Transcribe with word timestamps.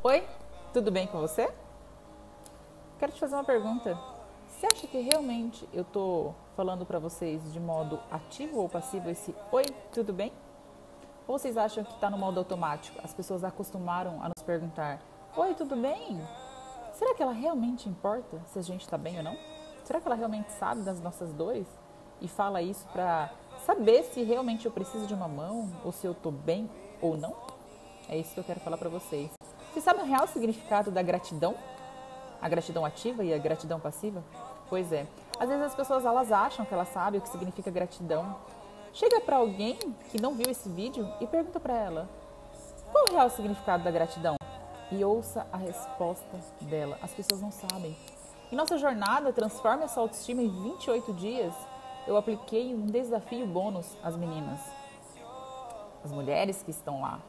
Oi, 0.00 0.24
tudo 0.72 0.92
bem 0.92 1.08
com 1.08 1.18
você? 1.18 1.52
Quero 3.00 3.10
te 3.10 3.18
fazer 3.18 3.34
uma 3.34 3.42
pergunta. 3.42 3.98
Você 4.46 4.64
acha 4.64 4.86
que 4.86 5.00
realmente 5.00 5.68
eu 5.72 5.82
tô 5.82 6.32
falando 6.54 6.86
para 6.86 7.00
vocês 7.00 7.52
de 7.52 7.58
modo 7.58 7.98
ativo 8.08 8.60
ou 8.60 8.68
passivo 8.68 9.10
esse 9.10 9.34
oi, 9.50 9.64
tudo 9.92 10.12
bem? 10.12 10.32
Ou 11.26 11.36
vocês 11.36 11.56
acham 11.56 11.82
que 11.82 11.92
está 11.92 12.08
no 12.08 12.16
modo 12.16 12.38
automático? 12.38 12.96
As 13.02 13.12
pessoas 13.12 13.42
acostumaram 13.42 14.22
a 14.22 14.28
nos 14.28 14.44
perguntar: 14.46 15.02
Oi, 15.36 15.52
tudo 15.54 15.74
bem? 15.74 16.24
Será 16.92 17.12
que 17.16 17.22
ela 17.22 17.32
realmente 17.32 17.88
importa 17.88 18.40
se 18.46 18.56
a 18.60 18.62
gente 18.62 18.82
está 18.82 18.96
bem 18.96 19.16
ou 19.16 19.24
não? 19.24 19.36
Será 19.82 20.00
que 20.00 20.06
ela 20.06 20.14
realmente 20.14 20.52
sabe 20.52 20.82
das 20.82 21.00
nossas 21.00 21.32
dores 21.32 21.66
e 22.20 22.28
fala 22.28 22.62
isso 22.62 22.86
para 22.92 23.32
saber 23.66 24.04
se 24.04 24.22
realmente 24.22 24.64
eu 24.64 24.70
preciso 24.70 25.08
de 25.08 25.14
uma 25.14 25.26
mão 25.26 25.68
ou 25.84 25.90
se 25.90 26.06
eu 26.06 26.12
estou 26.12 26.30
bem 26.30 26.70
ou 27.02 27.16
não? 27.16 27.34
É 28.08 28.16
isso 28.16 28.32
que 28.32 28.38
eu 28.38 28.44
quero 28.44 28.60
falar 28.60 28.78
para 28.78 28.88
vocês. 28.88 29.28
Vocês 29.72 29.84
sabem 29.84 30.02
o 30.02 30.06
real 30.06 30.26
significado 30.26 30.90
da 30.90 31.02
gratidão? 31.02 31.54
A 32.40 32.48
gratidão 32.48 32.84
ativa 32.84 33.22
e 33.24 33.34
a 33.34 33.38
gratidão 33.38 33.78
passiva? 33.78 34.22
Pois 34.68 34.92
é. 34.92 35.06
Às 35.38 35.48
vezes 35.48 35.64
as 35.64 35.74
pessoas 35.74 36.04
elas 36.04 36.32
acham 36.32 36.64
que 36.64 36.72
elas 36.72 36.88
sabem 36.88 37.20
o 37.20 37.22
que 37.22 37.28
significa 37.28 37.70
gratidão. 37.70 38.36
Chega 38.92 39.20
para 39.20 39.36
alguém 39.36 39.76
que 40.10 40.20
não 40.20 40.34
viu 40.34 40.50
esse 40.50 40.68
vídeo 40.68 41.06
e 41.20 41.26
pergunta 41.26 41.60
para 41.60 41.74
ela: 41.74 42.08
qual 42.90 43.06
o 43.08 43.12
real 43.12 43.30
significado 43.30 43.84
da 43.84 43.90
gratidão? 43.90 44.36
E 44.90 45.04
ouça 45.04 45.46
a 45.52 45.56
resposta 45.56 46.38
dela. 46.62 46.98
As 47.02 47.12
pessoas 47.12 47.40
não 47.40 47.52
sabem. 47.52 47.94
Em 48.50 48.56
nossa 48.56 48.78
jornada 48.78 49.32
Transforme 49.32 49.84
a 49.84 49.88
sua 49.88 50.04
autoestima 50.04 50.40
em 50.40 50.48
28 50.48 51.12
dias, 51.12 51.54
eu 52.06 52.16
apliquei 52.16 52.74
um 52.74 52.86
desafio 52.86 53.46
bônus 53.46 53.86
às 54.02 54.16
meninas, 54.16 54.60
as 56.02 56.10
mulheres 56.10 56.62
que 56.62 56.70
estão 56.70 57.02
lá. 57.02 57.20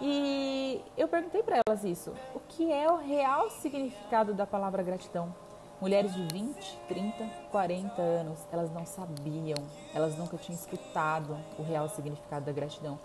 E 0.00 0.82
eu 0.96 1.06
perguntei 1.08 1.42
para 1.42 1.60
elas 1.66 1.84
isso: 1.84 2.12
o 2.34 2.40
que 2.40 2.72
é 2.72 2.90
o 2.90 2.96
real 2.96 3.50
significado 3.50 4.32
da 4.32 4.46
palavra 4.46 4.82
gratidão? 4.82 5.34
Mulheres 5.80 6.14
de 6.14 6.22
20, 6.32 6.78
30, 6.88 7.24
40 7.50 8.02
anos, 8.02 8.38
elas 8.52 8.70
não 8.70 8.84
sabiam, 8.84 9.56
elas 9.94 10.16
nunca 10.16 10.36
tinham 10.36 10.58
escutado 10.58 11.38
o 11.58 11.62
real 11.62 11.88
significado 11.88 12.44
da 12.44 12.52
gratidão. 12.52 12.98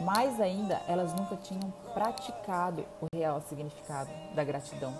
Mais 0.00 0.40
ainda, 0.40 0.80
elas 0.88 1.12
nunca 1.14 1.36
tinham 1.36 1.72
praticado 1.92 2.84
o 3.00 3.06
real 3.14 3.40
significado 3.42 4.10
da 4.34 4.44
gratidão. 4.44 4.94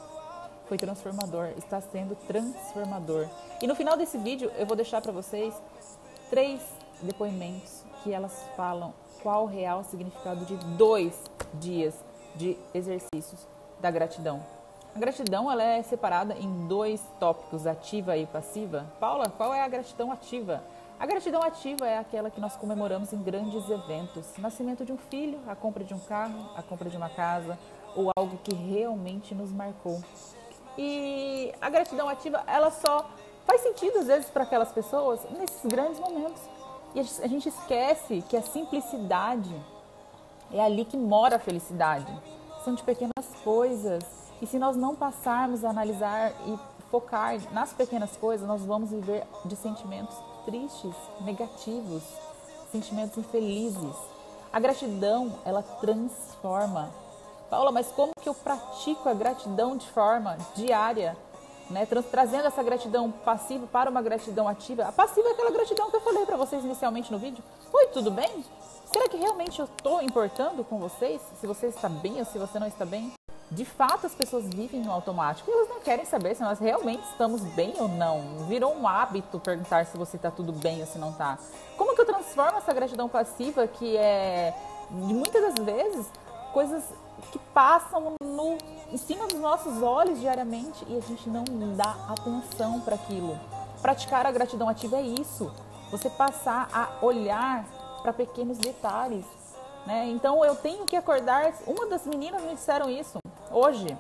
Foi 0.67 0.77
transformador, 0.77 1.53
está 1.57 1.81
sendo 1.81 2.17
transformador. 2.27 3.29
E 3.61 3.67
no 3.67 3.75
final 3.75 3.97
desse 3.97 4.19
vídeo, 4.19 4.51
eu 4.57 4.67
vou 4.67 4.77
deixar 4.77 5.01
para 5.01 5.13
vocês 5.13 5.55
três 6.29 6.61
depoimentos 7.03 7.85
que 8.03 8.13
elas 8.13 8.45
falam 8.57 8.93
qual 9.23 9.45
o 9.45 9.47
real 9.47 9.85
significado 9.85 10.45
de 10.45 10.57
dois 10.77 11.20
dias 11.55 11.95
de 12.34 12.56
exercícios 12.75 13.47
da 13.81 13.91
gratidão. 13.91 14.42
A 14.95 14.98
gratidão 14.98 15.50
ela 15.50 15.62
é 15.62 15.83
separada 15.83 16.34
em 16.34 16.67
dois 16.67 17.03
tópicos, 17.19 17.67
ativa 17.67 18.17
e 18.17 18.27
passiva. 18.27 18.86
Paula, 19.00 19.31
qual 19.31 19.55
é 19.55 19.62
a 19.62 19.69
gratidão 19.69 20.12
ativa? 20.12 20.62
A 21.00 21.06
gratidão 21.06 21.42
ativa 21.42 21.86
é 21.86 21.98
aquela 21.98 22.30
que 22.30 22.41
nós 22.41 22.56
comemoramos 22.56 23.12
em 23.12 23.23
grandes 23.23 23.69
eventos. 23.69 24.36
Nascimento 24.39 24.84
de 24.84 24.92
um 24.92 24.98
filho, 24.98 25.41
a 25.48 25.56
compra 25.56 25.83
de 25.83 25.95
um 25.95 25.98
carro, 25.98 26.50
a 26.55 26.62
compra 26.62 26.89
de 26.91 26.97
uma 26.97 27.08
casa 27.08 27.58
ou 27.97 28.11
algo 28.14 28.39
que 28.45 28.55
realmente 28.55 29.34
nos 29.34 29.50
marcou. 29.50 30.00
E 30.77 31.53
a 31.61 31.69
gratidão 31.69 32.08
ativa, 32.08 32.42
ela 32.47 32.70
só 32.70 33.11
faz 33.47 33.62
sentido 33.62 33.98
às 33.98 34.06
vezes 34.06 34.30
para 34.30 34.45
aquelas 34.45 34.70
pessoas 34.73 35.20
nesses 35.39 35.64
grandes 35.64 35.98
momentos. 35.98 36.41
E 36.95 37.00
a 37.00 37.27
gente 37.27 37.48
esquece 37.48 38.23
que 38.28 38.36
a 38.36 38.42
simplicidade 38.42 39.55
é 40.53 40.61
ali 40.61 40.84
que 40.84 40.97
mora 40.97 41.36
a 41.36 41.39
felicidade. 41.39 42.06
São 42.64 42.75
de 42.75 42.83
pequenas 42.83 43.27
coisas 43.42 44.05
e 44.41 44.47
se 44.47 44.58
nós 44.58 44.77
não 44.77 44.95
passarmos 44.95 45.64
a 45.64 45.70
analisar 45.70 46.33
e 46.47 46.58
focar 46.91 47.39
nas 47.53 47.72
pequenas 47.72 48.17
coisas, 48.17 48.47
nós 48.47 48.64
vamos 48.64 48.91
viver 48.91 49.25
de 49.45 49.56
sentimentos 49.56 50.17
tristes, 50.45 50.95
negativos, 51.20 52.02
sentimentos 52.70 53.17
infelizes. 53.17 53.96
A 54.52 54.61
gratidão, 54.61 55.33
ela 55.45 55.62
transforma. 55.62 56.91
Paula, 57.48 57.70
mas 57.70 57.86
como 57.89 58.12
que 58.20 58.29
eu 58.29 58.35
pratico 58.35 59.08
a 59.08 59.14
gratidão 59.14 59.77
de 59.77 59.86
forma 59.91 60.36
diária? 60.55 61.17
Né? 61.70 61.86
Trazendo 61.86 62.48
essa 62.48 62.62
gratidão 62.62 63.11
passiva 63.11 63.67
para 63.67 63.89
uma 63.89 64.02
gratidão 64.02 64.48
ativa. 64.48 64.85
A 64.85 64.92
passiva 64.92 65.29
é 65.29 65.33
aquela 65.33 65.51
gratidão 65.51 65.89
que 65.89 65.96
eu 65.96 66.01
falei 66.01 66.27
para 66.27 66.36
vocês 66.36 66.64
inicialmente 66.64 67.12
no 67.12 67.18
vídeo. 67.18 67.42
Oi, 67.73 67.86
tudo 67.89 68.11
bem? 68.11 68.45
Será 68.92 69.08
que 69.08 69.17
realmente 69.17 69.58
eu 69.58 69.64
estou 69.64 70.03
importando 70.03 70.63
com 70.64 70.79
vocês? 70.79 71.20
Se 71.41 71.47
você 71.47 71.67
está 71.67 71.89
bem 71.89 72.19
ou 72.19 72.25
se 72.25 72.39
você 72.39 72.58
não 72.58 72.67
está 72.67 72.85
bem? 72.85 73.13
de 73.53 73.67
fato 73.67 74.07
as 74.07 74.14
pessoas 74.14 74.47
vivem 74.47 74.80
no 74.80 74.91
automático 74.91 75.51
e 75.51 75.53
elas 75.53 75.69
não 75.69 75.80
querem 75.80 76.07
saber 76.07 76.35
se 76.35 76.42
nós 76.42 76.58
realmente 76.58 77.03
estamos 77.11 77.42
bem 77.55 77.75
ou 77.79 77.86
não. 77.86 78.47
Virou 78.48 78.75
um 78.75 78.89
hábito 78.89 79.39
perguntar 79.39 79.85
se 79.85 79.97
você 79.97 80.17
está 80.17 80.30
tudo 80.30 80.53
bem 80.53 80.80
ou 80.80 80.86
se 80.86 80.98
não 80.98 81.11
está. 81.11 81.39
Como 81.77 81.95
que 81.95 82.01
eu 82.01 82.07
transformo 82.07 82.57
essa 82.57 82.73
gratidão 82.73 83.11
passiva 83.11 83.67
que 83.67 83.97
é, 83.97 84.55
muitas 84.91 85.55
das 85.55 85.64
vezes, 85.67 86.07
coisas 86.55 86.83
que 87.30 87.39
passam 87.53 88.14
no, 88.23 88.57
em 88.91 88.97
cima 88.97 89.27
dos 89.27 89.39
nossos 89.39 89.83
olhos 89.83 90.19
diariamente 90.19 90.86
e 90.89 90.97
a 90.97 91.01
gente 91.01 91.29
não 91.29 91.45
dá 91.77 91.95
atenção 92.09 92.80
para 92.80 92.95
aquilo. 92.95 93.39
Praticar 93.83 94.27
a 94.27 94.33
gratidão 94.33 94.67
ativa 94.67 94.97
é 94.97 95.03
isso. 95.03 95.53
Você 95.91 96.09
passar 96.09 96.70
a 96.73 97.05
olhar 97.05 97.67
para 98.02 98.13
pequenos 98.13 98.58
detalhes. 98.58 99.24
Né? 99.86 100.08
Então 100.08 100.45
eu 100.45 100.55
tenho 100.57 100.85
que 100.86 100.96
acordar. 100.96 101.55
Uma 101.67 101.86
das 101.86 102.07
meninas 102.07 102.42
me 102.42 102.55
disseram 102.55 102.90
isso 102.90 103.18
hoje. 103.51 103.96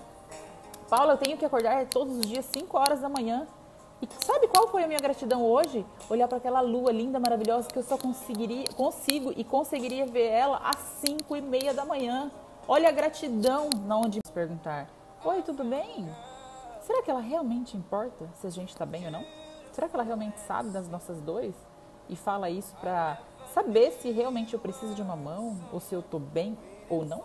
Paula, 0.88 1.14
eu 1.14 1.18
tenho 1.18 1.38
que 1.38 1.44
acordar 1.44 1.86
todos 1.86 2.18
os 2.18 2.26
dias 2.26 2.44
5 2.46 2.76
horas 2.76 3.00
da 3.00 3.08
manhã. 3.08 3.46
E 4.02 4.08
sabe 4.24 4.48
qual 4.48 4.68
foi 4.68 4.82
a 4.82 4.86
minha 4.86 4.98
gratidão 4.98 5.44
hoje? 5.44 5.86
Olhar 6.10 6.26
para 6.26 6.38
aquela 6.38 6.60
lua 6.60 6.90
linda, 6.90 7.20
maravilhosa, 7.20 7.68
que 7.68 7.78
eu 7.78 7.84
só 7.84 7.96
conseguiria, 7.96 8.66
consigo 8.74 9.32
e 9.36 9.44
conseguiria 9.44 10.04
ver 10.04 10.26
ela 10.26 10.58
às 10.58 10.76
5 11.06 11.36
e 11.36 11.40
meia 11.40 11.72
da 11.72 11.84
manhã. 11.84 12.30
Olha 12.66 12.88
a 12.88 12.92
gratidão 12.92 13.70
na 13.86 13.96
onde 13.96 14.18
me 14.18 14.32
perguntar. 14.32 14.88
Oi, 15.24 15.40
tudo 15.42 15.62
bem? 15.62 16.12
Será 16.82 17.00
que 17.00 17.10
ela 17.10 17.20
realmente 17.20 17.76
importa 17.76 18.28
se 18.34 18.46
a 18.46 18.50
gente 18.50 18.70
está 18.70 18.84
bem 18.84 19.04
ou 19.06 19.12
não? 19.12 19.24
Será 19.70 19.88
que 19.88 19.94
ela 19.94 20.02
realmente 20.04 20.38
sabe 20.40 20.70
das 20.70 20.88
nossas 20.88 21.20
dores? 21.20 21.54
E 22.08 22.16
fala 22.16 22.50
isso 22.50 22.74
para 22.80 23.18
saber 23.54 23.92
se 24.00 24.10
realmente 24.10 24.54
eu 24.54 24.60
preciso 24.60 24.94
de 24.94 25.02
uma 25.02 25.16
mão 25.16 25.58
ou 25.72 25.80
se 25.80 25.94
eu 25.94 26.00
estou 26.00 26.20
bem 26.20 26.56
ou 26.88 27.04
não? 27.04 27.22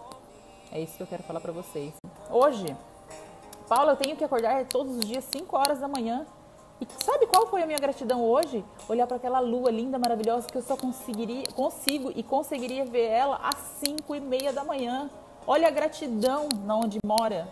É 0.71 0.79
isso 0.79 0.97
que 0.97 1.03
eu 1.03 1.07
quero 1.07 1.23
falar 1.23 1.39
para 1.39 1.51
vocês. 1.51 1.93
Hoje, 2.29 2.75
Paula, 3.67 3.93
eu 3.93 3.95
tenho 3.97 4.15
que 4.15 4.23
acordar 4.23 4.65
todos 4.65 4.97
os 4.97 5.05
dias 5.05 5.23
5 5.25 5.57
horas 5.57 5.79
da 5.79 5.87
manhã. 5.87 6.25
E 6.79 6.87
sabe 7.03 7.25
qual 7.25 7.47
foi 7.47 7.63
a 7.63 7.65
minha 7.65 7.79
gratidão 7.79 8.23
hoje? 8.23 8.63
Olhar 8.87 9.07
para 9.07 9.17
aquela 9.17 9.39
lua 9.39 9.71
linda, 9.71 9.97
maravilhosa, 9.97 10.47
que 10.47 10.57
eu 10.57 10.61
só 10.61 10.77
conseguiria, 10.77 11.43
consigo 11.55 12.11
e 12.15 12.21
conseguiria 12.21 12.85
ver 12.85 13.07
ela 13.07 13.39
às 13.43 13.55
5 13.83 14.15
e 14.15 14.19
meia 14.19 14.53
da 14.53 14.63
manhã. 14.63 15.09
Olha 15.45 15.67
a 15.67 15.71
gratidão 15.71 16.49
na 16.65 16.75
onde 16.75 16.99
mora. 17.03 17.47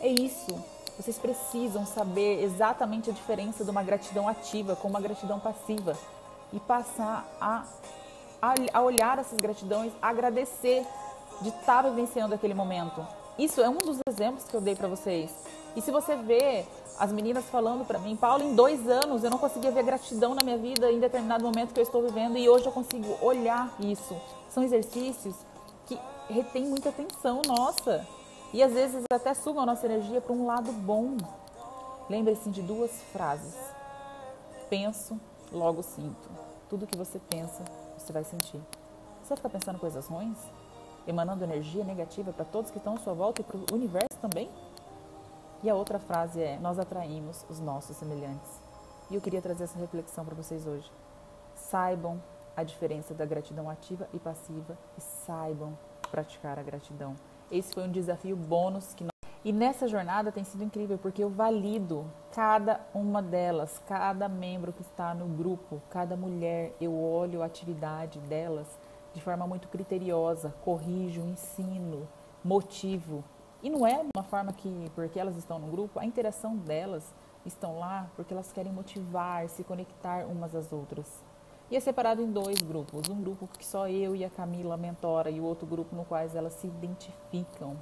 É 0.00 0.08
isso. 0.08 0.52
Vocês 0.98 1.18
precisam 1.18 1.86
saber 1.86 2.42
exatamente 2.42 3.10
a 3.10 3.12
diferença 3.12 3.64
de 3.64 3.70
uma 3.70 3.82
gratidão 3.82 4.28
ativa 4.28 4.76
com 4.76 4.88
uma 4.88 5.00
gratidão 5.00 5.40
passiva. 5.40 5.96
E 6.52 6.60
passar 6.60 7.26
a, 7.40 7.64
a, 8.72 8.80
olhar 8.82 9.18
essas 9.18 9.38
gratidões, 9.38 9.92
agradecer 10.00 10.86
de 11.40 11.48
estar 11.48 11.82
vivenciando 11.82 12.34
aquele 12.34 12.54
momento. 12.54 13.06
Isso 13.38 13.60
é 13.60 13.68
um 13.68 13.78
dos 13.78 13.98
exemplos 14.08 14.44
que 14.44 14.54
eu 14.54 14.60
dei 14.60 14.74
para 14.74 14.88
vocês. 14.88 15.30
E 15.74 15.82
se 15.82 15.90
você 15.90 16.16
vê 16.16 16.64
as 16.98 17.12
meninas 17.12 17.44
falando 17.44 17.84
para 17.84 17.98
mim, 17.98 18.16
Paulo, 18.16 18.42
em 18.42 18.54
dois 18.54 18.88
anos 18.88 19.22
eu 19.22 19.30
não 19.30 19.38
conseguia 19.38 19.70
ver 19.70 19.82
gratidão 19.82 20.34
na 20.34 20.42
minha 20.42 20.56
vida 20.56 20.90
em 20.90 20.98
determinado 20.98 21.44
momento 21.44 21.74
que 21.74 21.80
eu 21.80 21.84
estou 21.84 22.02
vivendo 22.02 22.38
e 22.38 22.48
hoje 22.48 22.64
eu 22.64 22.72
consigo 22.72 23.14
olhar 23.20 23.70
isso. 23.78 24.16
São 24.48 24.62
exercícios 24.62 25.36
que 25.84 25.98
retêm 26.30 26.64
muita 26.64 26.88
atenção 26.88 27.42
nossa 27.46 28.06
e 28.54 28.62
às 28.62 28.72
vezes 28.72 29.04
até 29.12 29.34
sugam 29.34 29.62
a 29.62 29.66
nossa 29.66 29.84
energia 29.84 30.20
para 30.20 30.32
um 30.32 30.46
lado 30.46 30.72
bom. 30.72 31.16
Lembre-se 32.08 32.48
de 32.48 32.62
duas 32.62 32.90
frases: 33.12 33.54
penso, 34.70 35.20
logo 35.52 35.82
sinto. 35.82 36.30
Tudo 36.70 36.86
que 36.86 36.96
você 36.96 37.20
pensa, 37.28 37.62
você 38.06 38.12
vai 38.12 38.24
sentir. 38.24 38.60
Você 39.22 39.30
vai 39.30 39.36
ficar 39.36 39.50
pensando 39.50 39.78
coisas 39.78 40.06
ruins? 40.06 40.38
emanando 41.06 41.44
energia 41.44 41.84
negativa 41.84 42.32
para 42.32 42.44
todos 42.44 42.70
que 42.70 42.78
estão 42.78 42.94
à 42.94 42.98
sua 42.98 43.14
volta 43.14 43.40
e 43.40 43.44
para 43.44 43.56
o 43.56 43.64
universo 43.72 44.18
também? 44.20 44.50
E 45.62 45.70
a 45.70 45.74
outra 45.74 45.98
frase 45.98 46.42
é: 46.42 46.58
Nós 46.58 46.78
atraímos 46.78 47.46
os 47.48 47.60
nossos 47.60 47.96
semelhantes. 47.96 48.60
E 49.10 49.14
eu 49.14 49.20
queria 49.20 49.40
trazer 49.40 49.64
essa 49.64 49.78
reflexão 49.78 50.24
para 50.24 50.34
vocês 50.34 50.66
hoje. 50.66 50.90
Saibam 51.54 52.20
a 52.56 52.62
diferença 52.62 53.14
da 53.14 53.24
gratidão 53.24 53.70
ativa 53.70 54.08
e 54.12 54.18
passiva 54.18 54.76
e 54.98 55.00
saibam 55.00 55.78
praticar 56.10 56.58
a 56.58 56.62
gratidão. 56.62 57.14
Esse 57.50 57.72
foi 57.72 57.84
um 57.84 57.90
desafio 57.90 58.36
bônus 58.36 58.94
que 58.94 59.04
nós... 59.04 59.15
E 59.46 59.52
nessa 59.52 59.86
jornada 59.86 60.32
tem 60.32 60.42
sido 60.42 60.64
incrível 60.64 60.98
porque 60.98 61.22
eu 61.22 61.30
valido 61.30 62.04
cada 62.32 62.80
uma 62.92 63.22
delas, 63.22 63.80
cada 63.86 64.28
membro 64.28 64.72
que 64.72 64.82
está 64.82 65.14
no 65.14 65.24
grupo, 65.24 65.80
cada 65.88 66.16
mulher, 66.16 66.74
eu 66.80 66.92
olho 67.00 67.40
a 67.40 67.46
atividade 67.46 68.18
delas 68.18 68.66
de 69.14 69.22
forma 69.22 69.46
muito 69.46 69.68
criteriosa, 69.68 70.52
corrijo, 70.64 71.20
ensino, 71.20 72.08
motivo 72.42 73.22
E 73.62 73.70
não 73.70 73.86
é 73.86 74.04
uma 74.16 74.24
forma 74.24 74.52
que, 74.52 74.90
porque 74.96 75.20
elas 75.20 75.36
estão 75.36 75.60
no 75.60 75.68
grupo, 75.68 76.00
a 76.00 76.04
interação 76.04 76.56
delas 76.56 77.14
estão 77.44 77.78
lá 77.78 78.10
porque 78.16 78.34
elas 78.34 78.50
querem 78.50 78.72
motivar, 78.72 79.48
se 79.48 79.62
conectar 79.62 80.26
umas 80.26 80.56
às 80.56 80.72
outras. 80.72 81.22
E 81.70 81.76
é 81.76 81.78
separado 81.78 82.20
em 82.20 82.32
dois 82.32 82.60
grupos. 82.62 83.08
Um 83.08 83.22
grupo 83.22 83.46
que 83.46 83.64
só 83.64 83.88
eu 83.88 84.16
e 84.16 84.24
a 84.24 84.30
Camila 84.30 84.76
mentora 84.76 85.30
e 85.30 85.38
o 85.38 85.44
outro 85.44 85.68
grupo 85.68 85.94
no 85.94 86.04
qual 86.04 86.20
elas 86.34 86.54
se 86.54 86.66
identificam. 86.66 87.76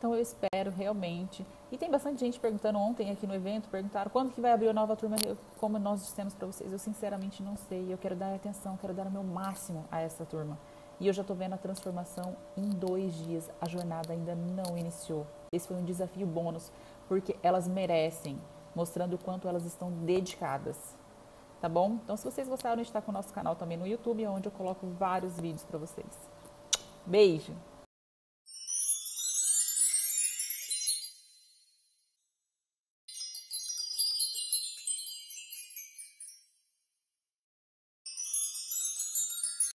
Então 0.00 0.14
eu 0.14 0.22
espero 0.22 0.70
realmente. 0.70 1.46
E 1.70 1.76
tem 1.76 1.90
bastante 1.90 2.20
gente 2.20 2.40
perguntando 2.40 2.78
ontem 2.78 3.10
aqui 3.10 3.26
no 3.26 3.34
evento, 3.34 3.68
perguntaram 3.68 4.10
quando 4.10 4.32
que 4.32 4.40
vai 4.40 4.50
abrir 4.50 4.70
a 4.70 4.72
nova 4.72 4.96
turma. 4.96 5.16
Eu, 5.22 5.36
como 5.58 5.78
nós 5.78 6.00
dissemos 6.00 6.32
para 6.32 6.46
vocês, 6.46 6.72
eu 6.72 6.78
sinceramente 6.78 7.42
não 7.42 7.54
sei. 7.54 7.92
Eu 7.92 7.98
quero 7.98 8.16
dar 8.16 8.34
atenção, 8.34 8.78
quero 8.78 8.94
dar 8.94 9.06
o 9.06 9.10
meu 9.10 9.22
máximo 9.22 9.84
a 9.90 10.00
essa 10.00 10.24
turma. 10.24 10.58
E 10.98 11.06
eu 11.06 11.12
já 11.12 11.20
estou 11.20 11.36
vendo 11.36 11.52
a 11.52 11.58
transformação 11.58 12.34
em 12.56 12.66
dois 12.70 13.12
dias. 13.12 13.50
A 13.60 13.68
jornada 13.68 14.14
ainda 14.14 14.34
não 14.34 14.78
iniciou. 14.78 15.26
Esse 15.52 15.68
foi 15.68 15.76
um 15.76 15.84
desafio 15.84 16.26
bônus, 16.26 16.72
porque 17.06 17.36
elas 17.42 17.68
merecem, 17.68 18.40
mostrando 18.74 19.16
o 19.16 19.18
quanto 19.18 19.48
elas 19.48 19.66
estão 19.66 19.92
dedicadas. 19.92 20.96
Tá 21.60 21.68
bom? 21.68 21.98
Então, 22.02 22.16
se 22.16 22.24
vocês 22.24 22.48
gostaram, 22.48 22.80
está 22.80 23.02
com 23.02 23.10
o 23.10 23.14
nosso 23.14 23.34
canal 23.34 23.54
também 23.54 23.76
no 23.76 23.86
YouTube, 23.86 24.26
onde 24.26 24.48
eu 24.48 24.52
coloco 24.52 24.86
vários 24.98 25.38
vídeos 25.38 25.62
para 25.62 25.78
vocês. 25.78 26.08
Beijo! 27.04 27.52